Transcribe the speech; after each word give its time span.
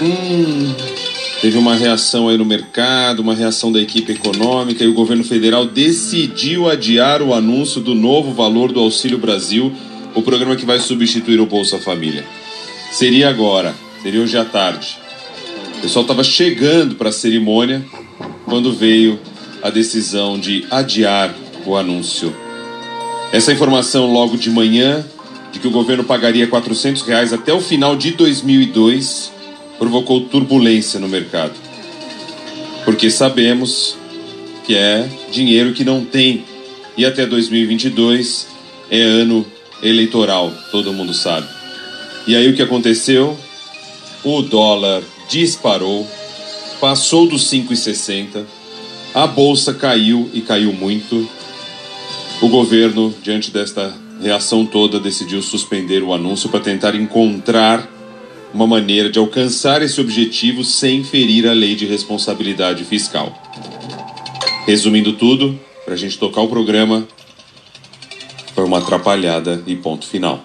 Hum, 0.00 0.74
teve 1.40 1.58
uma 1.58 1.74
reação 1.74 2.28
aí 2.28 2.38
no 2.38 2.44
mercado, 2.44 3.20
uma 3.20 3.34
reação 3.34 3.72
da 3.72 3.80
equipe 3.80 4.12
econômica 4.12 4.84
e 4.84 4.86
o 4.86 4.94
governo 4.94 5.24
federal 5.24 5.64
decidiu 5.64 6.70
adiar 6.70 7.20
o 7.20 7.34
anúncio 7.34 7.80
do 7.80 7.96
novo 7.96 8.32
valor 8.32 8.70
do 8.70 8.78
Auxílio 8.78 9.18
Brasil, 9.18 9.72
o 10.14 10.22
programa 10.22 10.54
que 10.54 10.64
vai 10.64 10.78
substituir 10.78 11.40
o 11.40 11.46
Bolsa 11.46 11.78
Família. 11.78 12.24
Seria 12.92 13.28
agora, 13.28 13.74
seria 14.00 14.20
hoje 14.20 14.38
à 14.38 14.44
tarde. 14.44 14.96
O 15.78 15.80
pessoal 15.80 16.02
estava 16.02 16.22
chegando 16.22 16.94
para 16.94 17.08
a 17.08 17.12
cerimônia 17.12 17.84
quando 18.44 18.72
veio 18.72 19.18
a 19.62 19.70
decisão 19.70 20.38
de 20.38 20.64
adiar 20.70 21.34
o 21.66 21.76
anúncio. 21.76 22.34
Essa 23.32 23.52
informação 23.52 24.12
logo 24.12 24.36
de 24.36 24.48
manhã 24.48 25.04
de 25.52 25.58
que 25.58 25.66
o 25.66 25.72
governo 25.72 26.04
pagaria 26.04 26.46
400 26.46 27.02
reais 27.02 27.32
até 27.32 27.52
o 27.52 27.60
final 27.60 27.96
de 27.96 28.12
2002 28.12 29.37
provocou 29.78 30.22
turbulência 30.22 30.98
no 30.98 31.08
mercado. 31.08 31.54
Porque 32.84 33.10
sabemos 33.10 33.96
que 34.66 34.74
é 34.74 35.08
dinheiro 35.30 35.72
que 35.72 35.84
não 35.84 36.04
tem 36.04 36.44
e 36.96 37.06
até 37.06 37.24
2022 37.24 38.48
é 38.90 39.00
ano 39.00 39.46
eleitoral, 39.82 40.52
todo 40.70 40.92
mundo 40.92 41.14
sabe. 41.14 41.46
E 42.26 42.34
aí 42.34 42.48
o 42.48 42.54
que 42.54 42.62
aconteceu? 42.62 43.38
O 44.24 44.42
dólar 44.42 45.02
disparou, 45.28 46.06
passou 46.80 47.26
dos 47.26 47.48
5,60, 47.50 48.44
a 49.14 49.26
bolsa 49.26 49.72
caiu 49.72 50.28
e 50.34 50.40
caiu 50.40 50.72
muito. 50.72 51.28
O 52.42 52.48
governo, 52.48 53.14
diante 53.22 53.50
desta 53.50 53.94
reação 54.20 54.66
toda, 54.66 55.00
decidiu 55.00 55.40
suspender 55.40 56.02
o 56.02 56.12
anúncio 56.12 56.48
para 56.48 56.60
tentar 56.60 56.94
encontrar 56.94 57.88
uma 58.52 58.66
maneira 58.66 59.10
de 59.10 59.18
alcançar 59.18 59.82
esse 59.82 60.00
objetivo 60.00 60.64
sem 60.64 61.04
ferir 61.04 61.46
a 61.46 61.52
lei 61.52 61.74
de 61.74 61.86
responsabilidade 61.86 62.84
fiscal. 62.84 63.32
Resumindo 64.66 65.12
tudo, 65.14 65.58
para 65.84 65.94
a 65.94 65.96
gente 65.96 66.18
tocar 66.18 66.42
o 66.42 66.48
programa, 66.48 67.06
foi 68.54 68.64
uma 68.64 68.78
atrapalhada 68.78 69.62
e 69.66 69.76
ponto 69.76 70.06
final. 70.06 70.44